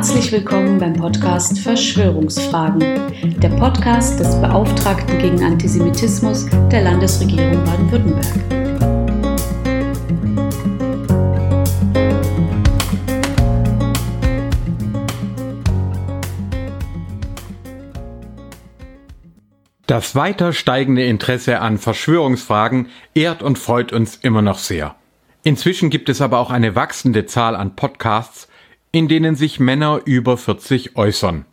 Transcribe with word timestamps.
Herzlich 0.00 0.32
willkommen 0.32 0.78
beim 0.78 0.94
Podcast 0.94 1.58
Verschwörungsfragen, 1.58 2.80
der 3.38 3.50
Podcast 3.50 4.18
des 4.18 4.28
Beauftragten 4.40 5.18
gegen 5.18 5.44
Antisemitismus 5.44 6.46
der 6.72 6.84
Landesregierung 6.84 7.62
Baden-Württemberg. 7.66 8.24
Das 19.86 20.16
weiter 20.16 20.54
steigende 20.54 21.04
Interesse 21.04 21.60
an 21.60 21.76
Verschwörungsfragen 21.76 22.88
ehrt 23.12 23.42
und 23.42 23.58
freut 23.58 23.92
uns 23.92 24.16
immer 24.16 24.40
noch 24.40 24.60
sehr. 24.60 24.94
Inzwischen 25.42 25.90
gibt 25.90 26.08
es 26.08 26.22
aber 26.22 26.38
auch 26.38 26.50
eine 26.50 26.74
wachsende 26.74 27.26
Zahl 27.26 27.54
an 27.54 27.76
Podcasts, 27.76 28.48
in 28.92 29.08
denen 29.08 29.36
sich 29.36 29.60
Männer 29.60 30.00
über 30.04 30.36
40 30.36 30.96
äußern. 30.96 31.44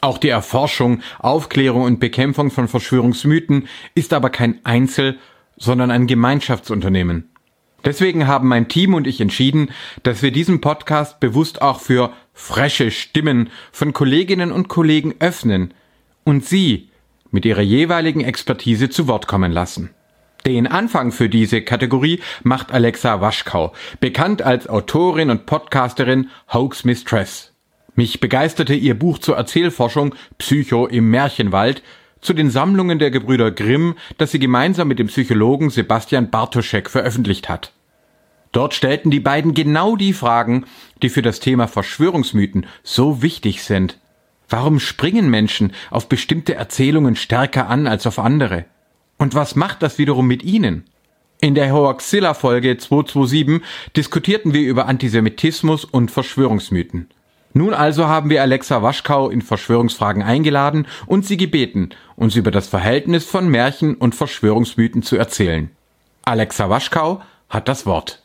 Auch 0.00 0.18
die 0.18 0.28
Erforschung, 0.28 1.02
Aufklärung 1.18 1.82
und 1.82 2.00
Bekämpfung 2.00 2.50
von 2.50 2.68
Verschwörungsmythen 2.68 3.68
ist 3.94 4.14
aber 4.14 4.30
kein 4.30 4.64
Einzel, 4.64 5.18
sondern 5.56 5.90
ein 5.90 6.06
Gemeinschaftsunternehmen. 6.06 7.30
Deswegen 7.84 8.26
haben 8.26 8.48
mein 8.48 8.68
Team 8.68 8.94
und 8.94 9.06
ich 9.06 9.20
entschieden, 9.20 9.70
dass 10.02 10.22
wir 10.22 10.32
diesen 10.32 10.60
Podcast 10.60 11.20
bewusst 11.20 11.62
auch 11.62 11.80
für 11.80 12.12
frische 12.32 12.90
Stimmen 12.90 13.50
von 13.72 13.92
Kolleginnen 13.92 14.52
und 14.52 14.68
Kollegen 14.68 15.14
öffnen 15.18 15.74
und 16.24 16.44
sie 16.44 16.90
mit 17.30 17.44
ihrer 17.44 17.62
jeweiligen 17.62 18.20
Expertise 18.20 18.90
zu 18.90 19.06
Wort 19.06 19.26
kommen 19.26 19.52
lassen. 19.52 19.90
Den 20.46 20.66
Anfang 20.66 21.12
für 21.12 21.28
diese 21.28 21.60
Kategorie 21.60 22.20
macht 22.42 22.72
Alexa 22.72 23.20
Waschkau, 23.20 23.74
bekannt 24.00 24.40
als 24.40 24.68
Autorin 24.68 25.28
und 25.28 25.44
Podcasterin 25.44 26.30
Hoax 26.52 26.84
Mistress. 26.84 27.52
Mich 27.94 28.20
begeisterte 28.20 28.74
ihr 28.74 28.98
Buch 28.98 29.18
zur 29.18 29.36
Erzählforschung 29.36 30.14
Psycho 30.38 30.86
im 30.86 31.10
Märchenwald 31.10 31.82
zu 32.22 32.32
den 32.32 32.50
Sammlungen 32.50 32.98
der 32.98 33.10
Gebrüder 33.10 33.50
Grimm, 33.50 33.96
das 34.16 34.30
sie 34.30 34.38
gemeinsam 34.38 34.88
mit 34.88 34.98
dem 34.98 35.08
Psychologen 35.08 35.68
Sebastian 35.68 36.30
Bartoschek 36.30 36.88
veröffentlicht 36.88 37.50
hat. 37.50 37.72
Dort 38.52 38.72
stellten 38.74 39.10
die 39.10 39.20
beiden 39.20 39.52
genau 39.52 39.96
die 39.96 40.14
Fragen, 40.14 40.64
die 41.02 41.10
für 41.10 41.22
das 41.22 41.40
Thema 41.40 41.68
Verschwörungsmythen 41.68 42.66
so 42.82 43.22
wichtig 43.22 43.62
sind. 43.62 43.98
Warum 44.48 44.80
springen 44.80 45.28
Menschen 45.28 45.72
auf 45.90 46.08
bestimmte 46.08 46.54
Erzählungen 46.54 47.14
stärker 47.14 47.68
an 47.68 47.86
als 47.86 48.06
auf 48.06 48.18
andere? 48.18 48.64
Und 49.20 49.34
was 49.34 49.54
macht 49.54 49.82
das 49.82 49.98
wiederum 49.98 50.26
mit 50.26 50.42
Ihnen? 50.42 50.84
In 51.42 51.54
der 51.54 51.74
Hoaxilla 51.74 52.32
Folge 52.32 52.78
227 52.78 53.60
diskutierten 53.94 54.54
wir 54.54 54.62
über 54.62 54.86
Antisemitismus 54.86 55.84
und 55.84 56.10
Verschwörungsmythen. 56.10 57.10
Nun 57.52 57.74
also 57.74 58.06
haben 58.06 58.30
wir 58.30 58.40
Alexa 58.40 58.82
Waschkau 58.82 59.28
in 59.28 59.42
Verschwörungsfragen 59.42 60.22
eingeladen 60.22 60.86
und 61.04 61.26
sie 61.26 61.36
gebeten, 61.36 61.90
uns 62.16 62.34
über 62.34 62.50
das 62.50 62.68
Verhältnis 62.68 63.26
von 63.26 63.46
Märchen 63.50 63.94
und 63.94 64.14
Verschwörungsmythen 64.14 65.02
zu 65.02 65.18
erzählen. 65.18 65.70
Alexa 66.24 66.70
Waschkau 66.70 67.20
hat 67.50 67.68
das 67.68 67.84
Wort. 67.84 68.22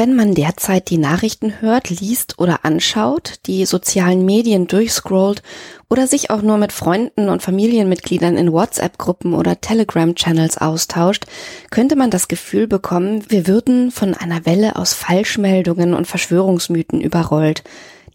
Wenn 0.00 0.16
man 0.16 0.34
derzeit 0.34 0.88
die 0.88 0.96
Nachrichten 0.96 1.60
hört, 1.60 1.90
liest 1.90 2.38
oder 2.38 2.64
anschaut, 2.64 3.34
die 3.44 3.66
sozialen 3.66 4.24
Medien 4.24 4.66
durchscrollt 4.66 5.42
oder 5.90 6.06
sich 6.06 6.30
auch 6.30 6.40
nur 6.40 6.56
mit 6.56 6.72
Freunden 6.72 7.28
und 7.28 7.42
Familienmitgliedern 7.42 8.38
in 8.38 8.50
WhatsApp-Gruppen 8.50 9.34
oder 9.34 9.60
Telegram-Channels 9.60 10.56
austauscht, 10.56 11.26
könnte 11.70 11.96
man 11.96 12.10
das 12.10 12.28
Gefühl 12.28 12.66
bekommen, 12.66 13.24
wir 13.28 13.46
würden 13.46 13.90
von 13.90 14.14
einer 14.14 14.46
Welle 14.46 14.76
aus 14.76 14.94
Falschmeldungen 14.94 15.92
und 15.92 16.06
Verschwörungsmythen 16.06 17.02
überrollt. 17.02 17.62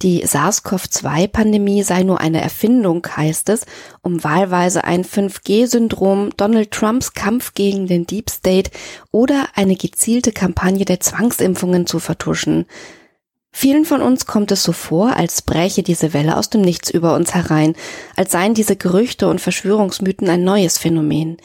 Die 0.02 0.26
SARS-CoV-2-Pandemie 0.26 1.84
sei 1.84 2.04
nur 2.04 2.20
eine 2.20 2.42
Erfindung, 2.42 3.06
heißt 3.16 3.50
es, 3.50 3.66
um 4.02 4.24
wahlweise 4.24 4.84
ein 4.84 5.06
5G-Syndrom, 5.06 6.32
Donald 6.36 6.72
Trumps 6.72 7.14
Kampf 7.14 7.54
gegen 7.54 7.88
den 7.88 8.06
Deep 8.06 8.30
State 8.30 8.72
oder 9.12 9.48
eine 9.56 9.76
gezielte 9.76 10.32
Kampagne 10.32 10.86
der 10.86 11.00
Zwangsimpfungen 11.00 11.88
zu 11.88 12.00
vertuschen. 12.00 12.66
Vielen 13.52 13.86
von 13.86 14.02
uns 14.02 14.26
kommt 14.26 14.52
es 14.52 14.64
so 14.64 14.74
vor, 14.74 15.16
als 15.16 15.42
bräche 15.42 15.82
diese 15.82 16.14
Welle 16.14 16.36
aus 16.36 16.50
dem 16.50 16.60
Nichts 16.60 16.90
über 16.90 17.16
uns 17.16 17.34
herein, 17.34 17.74
als 18.18 18.34
seien 18.34 18.54
diese 18.54 18.76
Gerüchte 18.76 19.30
und 19.30 19.40
Verschwörungsmythen 19.40 20.30
ein 20.30 20.44
neues 20.44 20.78
Phänomen. 20.78 21.38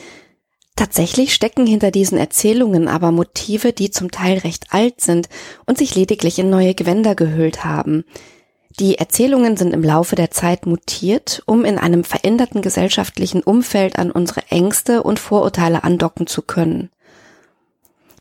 Tatsächlich 0.74 1.34
stecken 1.34 1.66
hinter 1.66 1.90
diesen 1.90 2.18
Erzählungen 2.18 2.88
aber 2.88 3.12
Motive, 3.12 3.72
die 3.72 3.90
zum 3.90 4.10
Teil 4.10 4.38
recht 4.38 4.72
alt 4.72 5.00
sind 5.00 5.28
und 5.66 5.78
sich 5.78 5.94
lediglich 5.94 6.40
in 6.40 6.50
neue 6.50 6.74
Gewänder 6.74 7.14
gehüllt 7.14 7.64
haben. 7.64 8.04
Die 8.80 8.96
Erzählungen 8.96 9.58
sind 9.58 9.74
im 9.74 9.84
Laufe 9.84 10.16
der 10.16 10.30
Zeit 10.30 10.64
mutiert, 10.64 11.42
um 11.44 11.66
in 11.66 11.76
einem 11.76 12.02
veränderten 12.02 12.62
gesellschaftlichen 12.62 13.42
Umfeld 13.42 13.98
an 13.98 14.10
unsere 14.10 14.40
Ängste 14.48 15.02
und 15.02 15.18
Vorurteile 15.18 15.84
andocken 15.84 16.26
zu 16.26 16.40
können. 16.40 16.88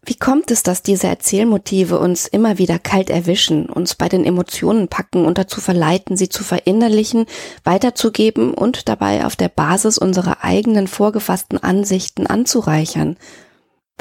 Wie 0.04 0.16
kommt 0.16 0.52
es, 0.52 0.62
dass 0.62 0.84
diese 0.84 1.08
Erzählmotive 1.08 1.98
uns 1.98 2.28
immer 2.28 2.58
wieder 2.58 2.78
kalt 2.78 3.10
erwischen, 3.10 3.68
uns 3.68 3.96
bei 3.96 4.10
den 4.10 4.26
Emotionen 4.26 4.90
packen 4.90 5.24
und 5.24 5.38
dazu 5.38 5.62
verleiten, 5.62 6.18
sie 6.18 6.28
zu 6.28 6.44
verinnerlichen, 6.44 7.26
weiterzugeben 7.64 8.54
und 8.54 8.90
dabei 8.90 9.26
auf 9.26 9.38
der 9.38 9.50
Basis 9.50 9.98
unserer 9.98 10.44
eigenen 10.44 10.88
vorgefassten 10.88 11.58
Ansichten 11.58 12.28
anzureichern? 12.28 13.16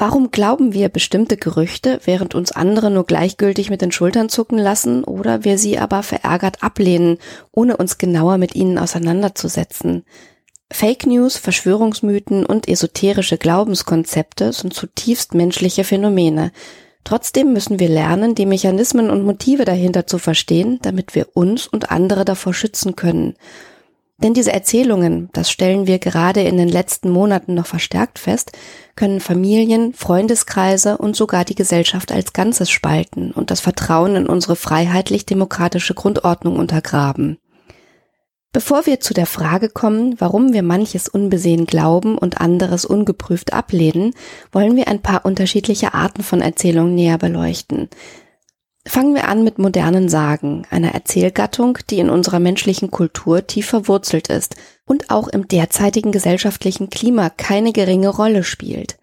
Warum 0.01 0.31
glauben 0.31 0.73
wir 0.73 0.87
bestimmte 0.87 1.35
Gerüchte, 1.35 1.99
während 2.05 2.33
uns 2.33 2.53
andere 2.53 2.89
nur 2.89 3.05
gleichgültig 3.05 3.69
mit 3.69 3.81
den 3.81 3.91
Schultern 3.91 4.29
zucken 4.29 4.57
lassen 4.57 5.03
oder 5.03 5.43
wir 5.43 5.57
sie 5.57 5.77
aber 5.77 6.03
verärgert 6.03 6.63
ablehnen, 6.63 7.17
ohne 7.51 7.75
uns 7.75 7.97
genauer 7.97 8.37
mit 8.37 8.55
ihnen 8.55 8.77
auseinanderzusetzen? 8.77 10.05
Fake 10.71 11.05
News, 11.05 11.35
Verschwörungsmythen 11.35 12.45
und 12.45 12.69
esoterische 12.69 13.37
Glaubenskonzepte 13.37 14.53
sind 14.53 14.73
zutiefst 14.73 15.33
menschliche 15.33 15.83
Phänomene. 15.83 16.53
Trotzdem 17.03 17.51
müssen 17.51 17.79
wir 17.79 17.89
lernen, 17.89 18.35
die 18.35 18.45
Mechanismen 18.45 19.09
und 19.09 19.25
Motive 19.25 19.65
dahinter 19.65 20.07
zu 20.07 20.17
verstehen, 20.17 20.79
damit 20.81 21.13
wir 21.13 21.27
uns 21.33 21.67
und 21.67 21.91
andere 21.91 22.23
davor 22.23 22.53
schützen 22.53 22.95
können. 22.95 23.35
Denn 24.21 24.33
diese 24.33 24.51
Erzählungen, 24.51 25.29
das 25.31 25.49
stellen 25.49 25.87
wir 25.87 25.97
gerade 25.97 26.41
in 26.41 26.57
den 26.57 26.67
letzten 26.67 27.09
Monaten 27.09 27.53
noch 27.53 27.65
verstärkt 27.65 28.19
fest, 28.19 28.51
können 28.95 29.21
Familien, 29.21 29.93
Freundeskreise 29.93 30.97
und 30.97 31.15
sogar 31.15 31.45
die 31.45 31.55
Gesellschaft 31.55 32.11
als 32.11 32.33
Ganzes 32.33 32.69
spalten 32.69 33.31
und 33.31 33.49
das 33.49 33.61
Vertrauen 33.61 34.17
in 34.17 34.27
unsere 34.27 34.57
freiheitlich-demokratische 34.57 35.93
Grundordnung 35.93 36.57
untergraben. 36.57 37.37
Bevor 38.51 38.87
wir 38.87 38.99
zu 38.99 39.13
der 39.13 39.27
Frage 39.27 39.69
kommen, 39.69 40.15
warum 40.19 40.53
wir 40.53 40.63
manches 40.63 41.07
unbesehen 41.07 41.65
glauben 41.65 42.17
und 42.17 42.41
anderes 42.41 42.83
ungeprüft 42.83 43.53
ablehnen, 43.53 44.15
wollen 44.51 44.75
wir 44.75 44.87
ein 44.87 45.01
paar 45.01 45.23
unterschiedliche 45.23 45.93
Arten 45.93 46.23
von 46.23 46.41
Erzählungen 46.41 46.95
näher 46.95 47.19
beleuchten. 47.19 47.89
Fangen 48.87 49.13
wir 49.13 49.27
an 49.27 49.43
mit 49.43 49.59
modernen 49.59 50.09
Sagen, 50.09 50.65
einer 50.69 50.93
Erzählgattung, 50.93 51.77
die 51.89 51.99
in 51.99 52.09
unserer 52.09 52.39
menschlichen 52.39 52.91
Kultur 52.91 53.45
tief 53.45 53.67
verwurzelt 53.67 54.29
ist 54.29 54.55
und 54.85 55.09
auch 55.09 55.27
im 55.27 55.47
derzeitigen 55.47 56.11
gesellschaftlichen 56.11 56.89
Klima 56.89 57.29
keine 57.29 57.73
geringe 57.73 58.09
Rolle 58.09 58.43
spielt. 58.43 58.97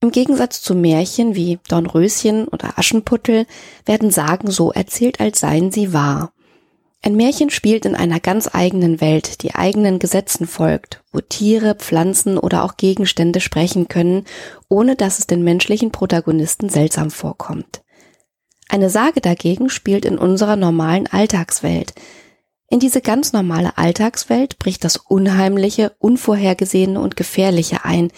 Im 0.00 0.10
Gegensatz 0.10 0.62
zu 0.62 0.74
Märchen 0.74 1.36
wie 1.36 1.60
Dornröschen 1.68 2.48
oder 2.48 2.76
Aschenputtel 2.78 3.46
werden 3.86 4.10
Sagen 4.10 4.50
so 4.50 4.72
erzählt, 4.72 5.20
als 5.20 5.40
seien 5.40 5.70
sie 5.70 5.92
wahr. 5.92 6.32
Ein 7.02 7.14
Märchen 7.14 7.50
spielt 7.50 7.84
in 7.84 7.94
einer 7.94 8.18
ganz 8.18 8.48
eigenen 8.52 9.00
Welt, 9.00 9.42
die 9.42 9.54
eigenen 9.54 9.98
Gesetzen 9.98 10.46
folgt, 10.46 11.02
wo 11.12 11.20
Tiere, 11.20 11.74
Pflanzen 11.74 12.38
oder 12.38 12.64
auch 12.64 12.76
Gegenstände 12.76 13.40
sprechen 13.40 13.88
können, 13.88 14.24
ohne 14.68 14.96
dass 14.96 15.18
es 15.18 15.26
den 15.26 15.44
menschlichen 15.44 15.92
Protagonisten 15.92 16.68
seltsam 16.68 17.10
vorkommt. 17.10 17.81
Eine 18.68 18.90
Sage 18.90 19.20
dagegen 19.20 19.68
spielt 19.68 20.04
in 20.04 20.18
unserer 20.18 20.56
normalen 20.56 21.06
Alltagswelt. 21.06 21.94
In 22.68 22.80
diese 22.80 23.02
ganz 23.02 23.34
normale 23.34 23.76
Alltagswelt 23.76 24.58
bricht 24.58 24.82
das 24.84 24.96
Unheimliche, 24.96 25.92
Unvorhergesehene 25.98 26.98
und 26.98 27.16
Gefährliche 27.16 27.84
ein. 27.84 28.10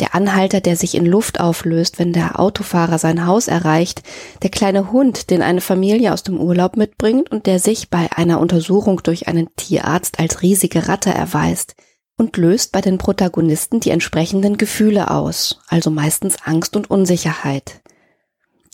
Der 0.00 0.14
Anhalter, 0.14 0.62
der 0.62 0.76
sich 0.76 0.94
in 0.94 1.04
Luft 1.04 1.40
auflöst, 1.40 1.98
wenn 1.98 2.14
der 2.14 2.40
Autofahrer 2.40 2.98
sein 2.98 3.26
Haus 3.26 3.48
erreicht, 3.48 4.02
der 4.42 4.48
kleine 4.48 4.90
Hund, 4.90 5.28
den 5.28 5.42
eine 5.42 5.60
Familie 5.60 6.14
aus 6.14 6.22
dem 6.22 6.40
Urlaub 6.40 6.78
mitbringt 6.78 7.30
und 7.30 7.46
der 7.46 7.58
sich 7.58 7.90
bei 7.90 8.08
einer 8.16 8.40
Untersuchung 8.40 9.02
durch 9.02 9.28
einen 9.28 9.54
Tierarzt 9.56 10.18
als 10.18 10.40
riesige 10.40 10.88
Ratte 10.88 11.10
erweist 11.10 11.74
und 12.16 12.36
löst 12.38 12.72
bei 12.72 12.80
den 12.80 12.96
Protagonisten 12.96 13.80
die 13.80 13.90
entsprechenden 13.90 14.56
Gefühle 14.56 15.10
aus, 15.10 15.60
also 15.68 15.90
meistens 15.90 16.36
Angst 16.42 16.76
und 16.76 16.90
Unsicherheit. 16.90 17.81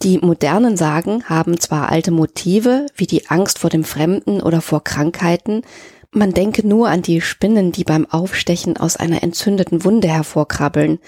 Die 0.02 0.18
modernen 0.18 0.76
Sagen 0.76 1.24
haben 1.24 1.58
zwar 1.58 1.90
alte 1.90 2.12
Motive, 2.12 2.86
wie 2.94 3.06
die 3.06 3.28
Angst 3.28 3.58
vor 3.58 3.70
dem 3.70 3.82
Fremden 3.82 4.40
oder 4.40 4.60
vor 4.60 4.84
Krankheiten, 4.84 5.62
man 6.10 6.32
denke 6.32 6.66
nur 6.66 6.88
an 6.88 7.02
die 7.02 7.20
Spinnen, 7.20 7.70
die 7.70 7.84
beim 7.84 8.06
Aufstechen 8.06 8.78
aus 8.78 8.96
einer 8.96 9.22
entzündeten 9.22 9.84
Wunde 9.84 10.08
hervorkrabbeln, 10.08 11.00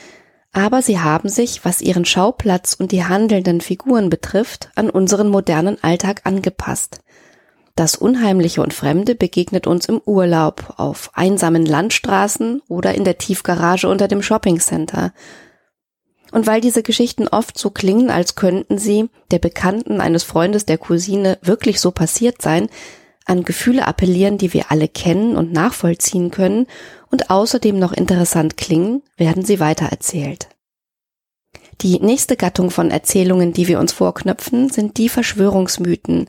aber 0.53 0.83
sie 0.83 0.99
haben 0.99 1.29
sich, 1.29 1.65
was 1.65 1.81
ihren 1.81 2.05
Schauplatz 2.05 2.75
und 2.75 2.93
die 2.93 3.05
handelnden 3.05 3.61
Figuren 3.61 4.11
betrifft, 4.11 4.71
an 4.75 4.91
unseren 4.91 5.29
modernen 5.29 5.83
Alltag 5.83 6.23
angepasst. 6.25 7.01
Das 7.77 7.95
Unheimliche 7.95 8.61
und 8.61 8.75
Fremde 8.75 9.15
begegnet 9.15 9.67
uns 9.67 9.87
im 9.87 10.03
Urlaub, 10.05 10.75
auf 10.77 11.11
einsamen 11.15 11.65
Landstraßen 11.65 12.61
oder 12.69 12.95
in 12.95 13.05
der 13.05 13.17
Tiefgarage 13.17 13.89
unter 13.89 14.09
dem 14.09 14.23
Shoppingcenter. 14.23 15.13
Und 16.33 16.47
weil 16.47 16.61
diese 16.61 16.83
Geschichten 16.83 17.29
oft 17.29 17.59
so 17.59 17.71
klingen, 17.71 18.11
als 18.11 18.37
könnten 18.37 18.79
sie, 18.79 19.09
der 19.31 19.39
Bekannten 19.39 20.01
eines 20.01 20.23
Freundes 20.23 20.65
der 20.65 20.79
Cousine, 20.79 21.39
wirklich 21.43 21.81
so 21.81 21.91
passiert 21.91 22.41
sein, 22.41 22.69
an 23.27 23.43
Gefühle 23.45 23.87
appellieren, 23.87 24.39
die 24.39 24.53
wir 24.53 24.71
alle 24.71 24.89
kennen 24.89 25.37
und 25.37 25.53
nachvollziehen 25.53 26.31
können 26.31 26.67
und 27.11 27.31
außerdem 27.31 27.79
noch 27.79 27.93
interessant 27.93 28.57
klingen, 28.57 29.03
werden 29.17 29.45
sie 29.45 29.61
weitererzählt. 29.61 30.49
Die 31.81 31.99
nächste 32.01 32.37
Gattung 32.37 32.71
von 32.71 32.91
Erzählungen, 32.91 33.53
die 33.53 33.67
wir 33.67 33.79
uns 33.79 33.93
vorknöpfen, 33.93 34.69
sind 34.69 34.99
die 34.99 35.09
Verschwörungsmythen. 35.09 36.29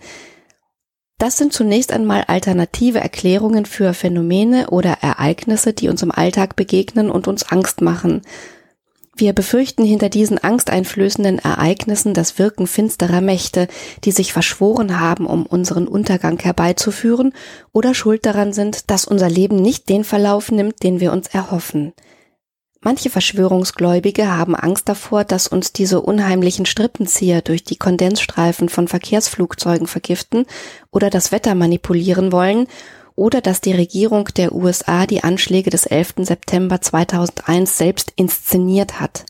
Das 1.17 1.37
sind 1.37 1.53
zunächst 1.53 1.91
einmal 1.91 2.23
alternative 2.27 2.99
Erklärungen 2.99 3.65
für 3.65 3.93
Phänomene 3.93 4.69
oder 4.69 4.97
Ereignisse, 5.01 5.73
die 5.73 5.89
uns 5.89 6.01
im 6.01 6.11
Alltag 6.11 6.55
begegnen 6.55 7.11
und 7.11 7.27
uns 7.27 7.43
Angst 7.43 7.81
machen– 7.81 8.21
wir 9.21 9.31
befürchten 9.33 9.85
hinter 9.85 10.09
diesen 10.09 10.37
angsteinflößenden 10.37 11.39
Ereignissen 11.39 12.13
das 12.13 12.37
Wirken 12.37 12.67
finsterer 12.67 13.21
Mächte, 13.21 13.67
die 14.03 14.11
sich 14.11 14.33
verschworen 14.33 14.99
haben, 14.99 15.25
um 15.25 15.45
unseren 15.45 15.87
Untergang 15.87 16.37
herbeizuführen 16.39 17.33
oder 17.71 17.93
schuld 17.93 18.25
daran 18.25 18.51
sind, 18.51 18.89
dass 18.89 19.05
unser 19.05 19.29
Leben 19.29 19.55
nicht 19.55 19.87
den 19.87 20.03
Verlauf 20.03 20.51
nimmt, 20.51 20.83
den 20.83 20.99
wir 20.99 21.13
uns 21.13 21.27
erhoffen. 21.27 21.93
Manche 22.83 23.11
Verschwörungsgläubige 23.11 24.35
haben 24.35 24.55
Angst 24.55 24.89
davor, 24.89 25.23
dass 25.23 25.47
uns 25.47 25.71
diese 25.71 26.01
unheimlichen 26.01 26.65
Strippenzieher 26.65 27.43
durch 27.43 27.63
die 27.63 27.75
Kondensstreifen 27.75 28.69
von 28.69 28.87
Verkehrsflugzeugen 28.87 29.85
vergiften 29.85 30.47
oder 30.89 31.11
das 31.11 31.31
Wetter 31.31 31.53
manipulieren 31.53 32.31
wollen 32.31 32.65
oder 33.21 33.39
dass 33.39 33.61
die 33.61 33.73
Regierung 33.73 34.29
der 34.35 34.51
USA 34.51 35.05
die 35.05 35.23
Anschläge 35.23 35.69
des 35.69 35.85
11. 35.85 36.15
September 36.21 36.81
2001 36.81 37.77
selbst 37.77 38.11
inszeniert 38.15 38.99
hat. 38.99 39.25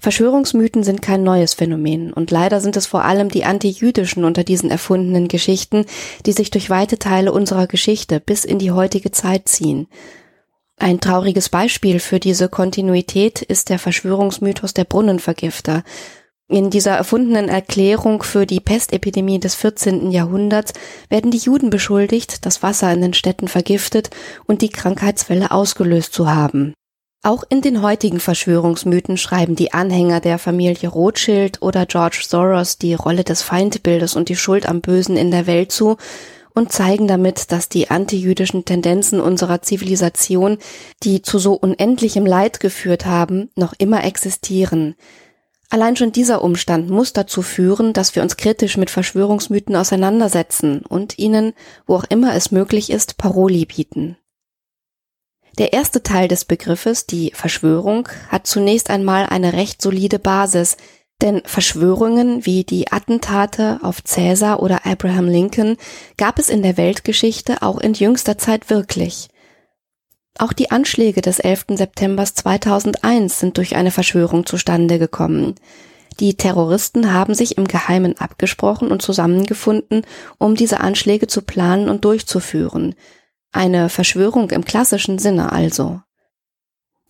Verschwörungsmythen 0.00 0.82
sind 0.82 1.00
kein 1.00 1.22
neues 1.22 1.54
Phänomen 1.54 2.12
und 2.12 2.32
leider 2.32 2.60
sind 2.60 2.76
es 2.76 2.86
vor 2.86 3.04
allem 3.04 3.28
die 3.28 3.44
antijüdischen 3.44 4.24
unter 4.24 4.42
diesen 4.42 4.72
erfundenen 4.72 5.28
Geschichten, 5.28 5.86
die 6.26 6.32
sich 6.32 6.50
durch 6.50 6.68
weite 6.68 6.98
Teile 6.98 7.32
unserer 7.32 7.68
Geschichte 7.68 8.18
bis 8.18 8.44
in 8.44 8.58
die 8.58 8.72
heutige 8.72 9.12
Zeit 9.12 9.48
ziehen. 9.48 9.86
Ein 10.76 10.98
trauriges 10.98 11.48
Beispiel 11.48 12.00
für 12.00 12.18
diese 12.18 12.48
Kontinuität 12.48 13.40
ist 13.40 13.70
der 13.70 13.78
Verschwörungsmythos 13.78 14.74
der 14.74 14.84
Brunnenvergifter, 14.84 15.84
in 16.48 16.68
dieser 16.68 16.92
erfundenen 16.92 17.48
Erklärung 17.48 18.22
für 18.22 18.44
die 18.44 18.60
Pestepidemie 18.60 19.40
des 19.40 19.54
14. 19.54 20.10
Jahrhunderts 20.10 20.74
werden 21.08 21.30
die 21.30 21.38
Juden 21.38 21.70
beschuldigt, 21.70 22.44
das 22.44 22.62
Wasser 22.62 22.92
in 22.92 23.00
den 23.00 23.14
Städten 23.14 23.48
vergiftet 23.48 24.10
und 24.46 24.60
die 24.60 24.68
Krankheitswelle 24.68 25.50
ausgelöst 25.50 26.12
zu 26.12 26.32
haben. 26.32 26.74
Auch 27.22 27.44
in 27.48 27.62
den 27.62 27.80
heutigen 27.80 28.20
Verschwörungsmythen 28.20 29.16
schreiben 29.16 29.56
die 29.56 29.72
Anhänger 29.72 30.20
der 30.20 30.38
Familie 30.38 30.90
Rothschild 30.90 31.62
oder 31.62 31.86
George 31.86 32.22
Soros 32.28 32.76
die 32.76 32.92
Rolle 32.92 33.24
des 33.24 33.40
Feindbildes 33.40 34.14
und 34.14 34.28
die 34.28 34.36
Schuld 34.36 34.68
am 34.68 34.82
Bösen 34.82 35.16
in 35.16 35.30
der 35.30 35.46
Welt 35.46 35.72
zu 35.72 35.96
und 36.54 36.70
zeigen 36.70 37.08
damit, 37.08 37.50
dass 37.50 37.70
die 37.70 37.90
antijüdischen 37.90 38.66
Tendenzen 38.66 39.20
unserer 39.20 39.62
Zivilisation, 39.62 40.58
die 41.02 41.22
zu 41.22 41.38
so 41.38 41.54
unendlichem 41.54 42.26
Leid 42.26 42.60
geführt 42.60 43.06
haben, 43.06 43.48
noch 43.56 43.72
immer 43.78 44.04
existieren. 44.04 44.94
Allein 45.70 45.96
schon 45.96 46.12
dieser 46.12 46.42
Umstand 46.42 46.90
muss 46.90 47.12
dazu 47.12 47.42
führen, 47.42 47.92
dass 47.92 48.14
wir 48.14 48.22
uns 48.22 48.36
kritisch 48.36 48.76
mit 48.76 48.90
Verschwörungsmythen 48.90 49.74
auseinandersetzen 49.76 50.82
und 50.86 51.18
ihnen, 51.18 51.52
wo 51.86 51.96
auch 51.96 52.04
immer 52.04 52.34
es 52.34 52.50
möglich 52.50 52.90
ist, 52.90 53.16
Paroli 53.16 53.64
bieten. 53.64 54.16
Der 55.58 55.72
erste 55.72 56.02
Teil 56.02 56.28
des 56.28 56.44
Begriffes, 56.44 57.06
die 57.06 57.30
Verschwörung, 57.32 58.08
hat 58.28 58.46
zunächst 58.46 58.90
einmal 58.90 59.26
eine 59.26 59.52
recht 59.52 59.80
solide 59.80 60.18
Basis, 60.18 60.76
denn 61.22 61.42
Verschwörungen 61.44 62.44
wie 62.44 62.64
die 62.64 62.90
Attentate 62.90 63.78
auf 63.82 64.02
Cäsar 64.02 64.62
oder 64.62 64.84
Abraham 64.84 65.28
Lincoln 65.28 65.76
gab 66.16 66.38
es 66.40 66.50
in 66.50 66.62
der 66.62 66.76
Weltgeschichte 66.76 67.62
auch 67.62 67.78
in 67.78 67.94
jüngster 67.94 68.36
Zeit 68.36 68.68
wirklich. 68.68 69.28
Auch 70.38 70.52
die 70.52 70.70
Anschläge 70.70 71.20
des 71.20 71.38
11. 71.38 71.66
September 71.70 72.24
2001 72.24 73.38
sind 73.38 73.56
durch 73.56 73.76
eine 73.76 73.90
Verschwörung 73.90 74.46
zustande 74.46 74.98
gekommen. 74.98 75.54
Die 76.20 76.34
Terroristen 76.34 77.12
haben 77.12 77.34
sich 77.34 77.56
im 77.58 77.66
Geheimen 77.66 78.18
abgesprochen 78.18 78.88
und 78.88 79.02
zusammengefunden, 79.02 80.02
um 80.38 80.54
diese 80.54 80.80
Anschläge 80.80 81.26
zu 81.26 81.42
planen 81.42 81.88
und 81.88 82.04
durchzuführen. 82.04 82.94
Eine 83.52 83.88
Verschwörung 83.88 84.50
im 84.50 84.64
klassischen 84.64 85.18
Sinne 85.18 85.52
also. 85.52 86.00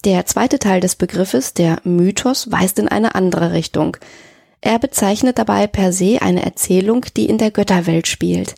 Der 0.05 0.27
zweite 0.27 0.59
Teil 0.59 0.81
des 0.81 0.97
Begriffes, 0.97 1.55
der 1.55 1.81
Mythos, 1.85 2.53
weist 2.53 2.79
in 2.79 2.89
eine 2.89 3.15
andere 3.15 3.53
Richtung. 3.53 3.97
Er 4.61 4.79
bezeichnet 4.79 5.39
dabei 5.39 5.67
per 5.67 5.93
se 5.93 6.21
eine 6.21 6.45
Erzählung, 6.45 7.07
die 7.17 7.27
in 7.27 7.39
der 7.39 7.51
Götterwelt 7.51 8.07
spielt. 8.07 8.55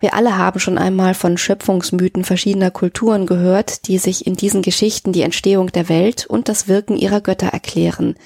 Wir 0.00 0.14
alle 0.14 0.38
haben 0.38 0.58
schon 0.58 0.78
einmal 0.78 1.12
von 1.12 1.36
Schöpfungsmythen 1.36 2.24
verschiedener 2.24 2.70
Kulturen 2.70 3.26
gehört, 3.26 3.86
die 3.86 3.98
sich 3.98 4.26
in 4.26 4.34
diesen 4.34 4.62
Geschichten 4.62 5.12
die 5.12 5.20
Entstehung 5.20 5.70
der 5.70 5.90
Welt 5.90 6.24
und 6.26 6.48
das 6.48 6.68
Wirken 6.68 6.96
ihrer 6.96 7.20
Götter 7.20 7.48
erklären. 7.48 8.16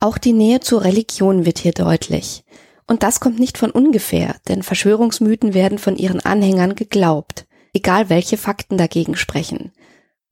Auch 0.00 0.18
die 0.18 0.32
Nähe 0.32 0.58
zur 0.58 0.82
Religion 0.82 1.46
wird 1.46 1.60
hier 1.60 1.72
deutlich. 1.72 2.44
Und 2.88 3.04
das 3.04 3.20
kommt 3.20 3.38
nicht 3.38 3.56
von 3.56 3.70
ungefähr, 3.70 4.34
denn 4.48 4.64
Verschwörungsmythen 4.64 5.54
werden 5.54 5.78
von 5.78 5.94
ihren 5.96 6.20
Anhängern 6.20 6.74
geglaubt, 6.74 7.46
egal 7.72 8.08
welche 8.08 8.36
Fakten 8.36 8.76
dagegen 8.76 9.14
sprechen. 9.14 9.70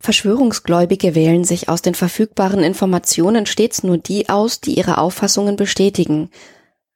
Verschwörungsgläubige 0.00 1.14
wählen 1.14 1.44
sich 1.44 1.68
aus 1.68 1.82
den 1.82 1.94
verfügbaren 1.94 2.64
Informationen 2.64 3.46
stets 3.46 3.84
nur 3.84 3.98
die 3.98 4.28
aus, 4.28 4.60
die 4.60 4.74
ihre 4.74 4.98
Auffassungen 4.98 5.54
bestätigen, 5.54 6.30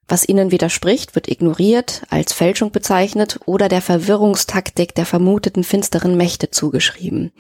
was 0.09 0.29
ihnen 0.29 0.51
widerspricht, 0.51 1.15
wird 1.15 1.29
ignoriert, 1.29 2.03
als 2.11 2.33
Fälschung 2.33 2.71
bezeichnet 2.71 3.41
oder 3.47 3.69
der 3.69 3.81
Verwirrungstaktik 3.81 4.95
der 4.95 5.07
vermuteten 5.07 5.65
finsteren 5.65 6.17
Mächte 6.17 6.51
zugeschrieben. 6.51 7.33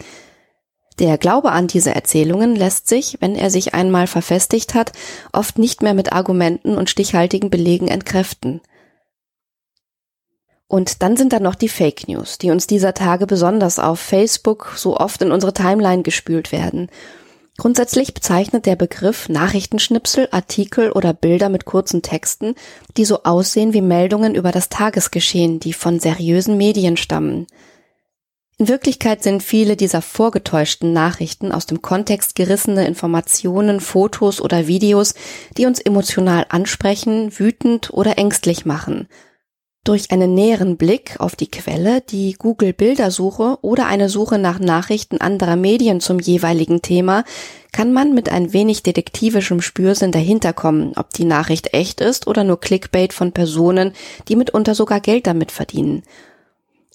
Der 0.98 1.18
Glaube 1.18 1.52
an 1.52 1.66
diese 1.66 1.94
Erzählungen 1.94 2.54
lässt 2.54 2.88
sich, 2.88 3.16
wenn 3.20 3.34
er 3.34 3.50
sich 3.50 3.74
einmal 3.74 4.06
verfestigt 4.06 4.74
hat, 4.74 4.92
oft 5.32 5.58
nicht 5.58 5.82
mehr 5.82 5.94
mit 5.94 6.12
Argumenten 6.12 6.76
und 6.76 6.90
stichhaltigen 6.90 7.50
Belegen 7.50 7.88
entkräften. 7.88 8.60
Und 10.68 11.02
dann 11.02 11.16
sind 11.16 11.32
da 11.32 11.40
noch 11.40 11.54
die 11.54 11.68
Fake 11.68 12.08
News, 12.08 12.38
die 12.38 12.50
uns 12.50 12.66
dieser 12.66 12.94
Tage 12.94 13.26
besonders 13.26 13.78
auf 13.78 14.00
Facebook 14.00 14.72
so 14.76 14.96
oft 14.96 15.20
in 15.20 15.32
unsere 15.32 15.52
Timeline 15.52 16.02
gespült 16.02 16.52
werden 16.52 16.88
Grundsätzlich 17.58 18.14
bezeichnet 18.14 18.64
der 18.64 18.76
Begriff 18.76 19.28
Nachrichtenschnipsel, 19.28 20.28
Artikel 20.30 20.90
oder 20.90 21.12
Bilder 21.12 21.48
mit 21.48 21.66
kurzen 21.66 22.00
Texten, 22.00 22.54
die 22.96 23.04
so 23.04 23.24
aussehen 23.24 23.74
wie 23.74 23.82
Meldungen 23.82 24.34
über 24.34 24.52
das 24.52 24.70
Tagesgeschehen, 24.70 25.60
die 25.60 25.74
von 25.74 26.00
seriösen 26.00 26.56
Medien 26.56 26.96
stammen. 26.96 27.46
In 28.58 28.68
Wirklichkeit 28.68 29.22
sind 29.22 29.42
viele 29.42 29.76
dieser 29.76 30.02
vorgetäuschten 30.02 30.92
Nachrichten 30.92 31.52
aus 31.52 31.66
dem 31.66 31.82
Kontext 31.82 32.36
gerissene 32.36 32.86
Informationen, 32.86 33.80
Fotos 33.80 34.40
oder 34.40 34.66
Videos, 34.66 35.14
die 35.56 35.66
uns 35.66 35.80
emotional 35.80 36.46
ansprechen, 36.48 37.38
wütend 37.38 37.92
oder 37.92 38.18
ängstlich 38.18 38.64
machen– 38.64 39.08
durch 39.84 40.10
einen 40.12 40.34
näheren 40.34 40.76
Blick 40.76 41.16
auf 41.18 41.34
die 41.34 41.50
Quelle, 41.50 42.00
die 42.02 42.34
Google 42.34 42.72
Bildersuche 42.72 43.58
oder 43.62 43.86
eine 43.86 44.08
Suche 44.08 44.38
nach 44.38 44.60
Nachrichten 44.60 45.20
anderer 45.20 45.56
Medien 45.56 46.00
zum 46.00 46.20
jeweiligen 46.20 46.82
Thema 46.82 47.24
kann 47.72 47.92
man 47.92 48.14
mit 48.14 48.30
ein 48.30 48.52
wenig 48.52 48.82
detektivischem 48.82 49.60
Spürsinn 49.60 50.12
dahinter 50.12 50.52
kommen, 50.52 50.92
ob 50.96 51.10
die 51.10 51.24
Nachricht 51.24 51.74
echt 51.74 52.00
ist 52.00 52.26
oder 52.26 52.44
nur 52.44 52.60
Clickbait 52.60 53.12
von 53.12 53.32
Personen, 53.32 53.92
die 54.28 54.36
mitunter 54.36 54.74
sogar 54.74 55.00
Geld 55.00 55.26
damit 55.26 55.50
verdienen. 55.50 56.02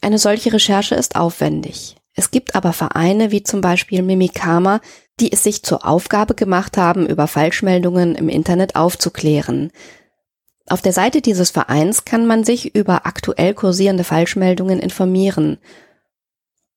Eine 0.01 0.20
solche 0.20 0.53
Recherche 0.53 0.96
ist 0.96 1.15
aufwendig. 1.15 1.98
Es 2.13 2.32
gibt 2.32 2.56
aber 2.56 2.74
Vereine 2.74 3.32
wie 3.32 3.44
zum 3.44 3.62
Beispiel 3.62 4.01
Mimikama, 4.01 4.82
die 5.20 5.32
es 5.32 5.44
sich 5.44 5.63
zur 5.63 5.86
Aufgabe 5.86 6.36
gemacht 6.36 6.77
haben, 6.77 7.08
über 7.08 7.27
Falschmeldungen 7.27 8.15
im 8.15 8.29
Internet 8.29 8.75
aufzuklären. 8.75 9.72
Auf 10.69 10.81
der 10.81 10.91
Seite 10.91 11.21
dieses 11.21 11.50
Vereins 11.50 12.03
kann 12.03 12.25
man 12.25 12.43
sich 12.43 12.75
über 12.75 13.05
aktuell 13.05 13.53
kursierende 13.53 14.03
Falschmeldungen 14.03 14.79
informieren. 14.79 15.59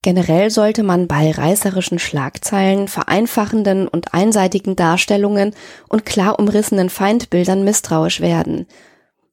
Generell 0.02 0.50
sollte 0.50 0.82
man 0.82 1.08
bei 1.08 1.30
reißerischen 1.30 1.98
Schlagzeilen, 1.98 2.88
vereinfachenden 2.88 3.88
und 3.88 4.14
einseitigen 4.14 4.76
Darstellungen 4.76 5.54
und 5.88 6.06
klar 6.06 6.38
umrissenen 6.38 6.88
Feindbildern 6.88 7.64
misstrauisch 7.64 8.20
werden. 8.20 8.66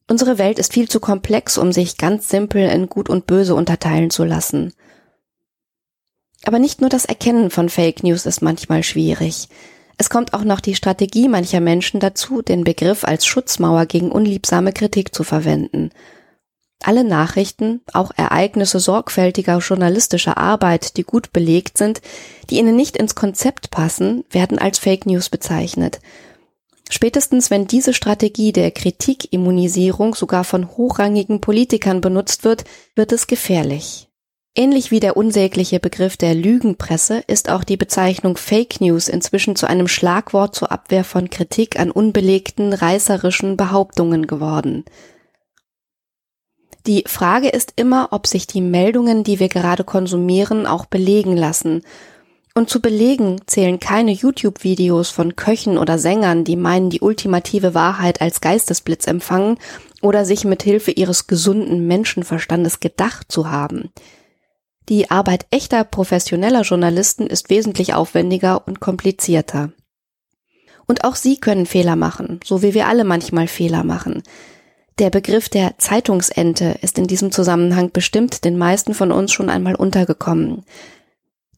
Unsere 0.10 0.38
Welt 0.38 0.58
ist 0.58 0.74
viel 0.74 0.90
zu 0.90 1.00
komplex, 1.00 1.58
um 1.58 1.72
sich 1.72 1.98
ganz 1.98 2.28
simpel 2.28 2.68
in 2.70 2.88
Gut 2.90 3.10
und 3.10 3.28
Böse 3.28 3.56
unterteilen 3.56 4.10
zu 4.10 4.24
lassen. 4.24 4.74
Aber 6.44 6.60
nicht 6.60 6.82
nur 6.82 6.90
das 6.90 7.06
Erkennen 7.06 7.50
von 7.50 7.70
Fake 7.70 8.04
News 8.04 8.26
ist 8.26 8.42
manchmal 8.42 8.84
schwierig. 8.84 9.50
Es 9.98 10.10
kommt 10.10 10.34
auch 10.34 10.44
noch 10.44 10.60
die 10.60 10.76
Strategie 10.76 11.28
mancher 11.28 11.60
Menschen 11.60 12.00
dazu, 12.00 12.42
den 12.42 12.64
Begriff 12.64 13.04
als 13.04 13.26
Schutzmauer 13.26 13.88
gegen 13.88 14.12
unliebsame 14.12 14.72
Kritik 14.72 15.14
zu 15.14 15.24
verwenden. 15.24 15.90
Alle 16.84 17.04
Nachrichten, 17.04 17.82
auch 17.94 18.12
Ereignisse 18.16 18.80
sorgfältiger 18.80 19.58
journalistischer 19.58 20.38
Arbeit, 20.38 20.98
die 20.98 21.04
gut 21.04 21.34
belegt 21.34 21.80
sind, 21.80 22.02
die 22.50 22.60
ihnen 22.60 22.76
nicht 22.76 22.96
ins 22.96 23.16
Konzept 23.16 23.72
passen, 23.72 24.24
werden 24.30 24.60
als 24.60 24.78
Fake 24.78 25.08
News 25.08 25.30
bezeichnet. 25.30 26.00
Spätestens 26.90 27.50
wenn 27.50 27.68
diese 27.68 27.94
Strategie 27.94 28.54
der 28.54 28.72
Kritikimmunisierung 28.72 30.14
sogar 30.14 30.44
von 30.44 30.70
hochrangigen 30.78 31.42
Politikern 31.42 32.00
benutzt 32.00 32.44
wird, 32.44 32.64
wird 32.96 33.12
es 33.12 33.28
gefährlich. 33.28 34.07
Ähnlich 34.60 34.90
wie 34.90 35.00
der 35.00 35.16
unsägliche 35.16 35.80
Begriff 35.80 36.18
der 36.18 36.34
Lügenpresse 36.34 37.24
ist 37.28 37.52
auch 37.52 37.64
die 37.64 37.78
Bezeichnung 37.78 38.38
Fake 38.38 38.82
News 38.82 39.08
inzwischen 39.08 39.56
zu 39.56 39.68
einem 39.68 39.88
Schlagwort 39.88 40.56
zur 40.56 40.72
Abwehr 40.72 41.04
von 41.04 41.30
Kritik 41.30 41.80
an 41.80 41.92
unbelegten, 41.92 42.74
reißerischen 42.74 43.56
Behauptungen 43.56 44.26
geworden. 44.26 44.84
Die 46.88 47.04
Frage 47.06 47.50
ist 47.50 47.74
immer, 47.76 48.08
ob 48.10 48.26
sich 48.26 48.48
die 48.48 48.62
Meldungen, 48.62 49.24
die 49.24 49.40
wir 49.40 49.48
gerade 49.48 49.84
konsumieren, 49.84 50.66
auch 50.66 50.88
belegen 50.88 51.38
lassen. 51.38 51.84
Und 52.56 52.72
zu 52.72 52.82
belegen 52.82 53.42
zählen 53.46 53.80
keine 53.80 54.12
YouTube-Videos 54.12 55.12
von 55.12 55.36
Köchen 55.36 55.78
oder 55.78 56.00
Sängern, 56.00 56.46
die 56.46 56.56
meinen, 56.56 56.90
die 56.90 57.02
ultimative 57.02 57.76
Wahrheit 57.76 58.22
als 58.22 58.42
Geistesblitz 58.42 59.06
empfangen 59.06 59.60
oder 60.02 60.26
sich 60.26 60.46
mit 60.46 60.64
Hilfe 60.64 60.90
ihres 60.90 61.28
gesunden 61.28 61.86
Menschenverstandes 61.86 62.80
gedacht 62.80 63.32
zu 63.32 63.52
haben. 63.52 63.92
Die 64.90 65.12
Arbeit 65.12 65.46
echter 65.52 65.84
professioneller 65.84 66.62
Journalisten 66.62 67.28
ist 67.28 67.50
wesentlich 67.50 67.94
aufwendiger 67.94 68.66
und 68.68 68.80
komplizierter. 68.80 69.72
Und 70.86 71.04
auch 71.04 71.16
sie 71.16 71.38
können 71.38 71.66
Fehler 71.66 71.98
machen, 71.98 72.40
so 72.44 72.62
wie 72.62 72.74
wir 72.74 72.88
alle 72.88 73.04
manchmal 73.04 73.48
Fehler 73.48 73.84
machen. 73.84 74.24
Der 75.00 75.10
Begriff 75.10 75.50
der 75.50 75.78
Zeitungsente 75.78 76.80
ist 76.82 76.98
in 76.98 77.06
diesem 77.06 77.32
Zusammenhang 77.32 77.92
bestimmt 77.92 78.46
den 78.46 78.58
meisten 78.58 78.94
von 78.94 79.12
uns 79.12 79.32
schon 79.34 79.50
einmal 79.50 79.76
untergekommen. 79.76 80.64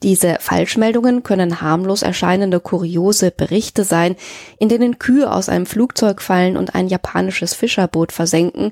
Diese 0.02 0.38
Falschmeldungen 0.40 1.24
können 1.24 1.62
harmlos 1.62 2.02
erscheinende 2.02 2.60
kuriose 2.60 3.32
Berichte 3.32 3.84
sein, 3.84 4.16
in 4.58 4.70
denen 4.70 4.98
Kühe 4.98 5.32
aus 5.32 5.50
einem 5.50 5.66
Flugzeug 5.66 6.22
fallen 6.22 6.58
und 6.58 6.74
ein 6.74 6.88
japanisches 6.88 7.54
Fischerboot 7.54 8.12
versenken, 8.12 8.72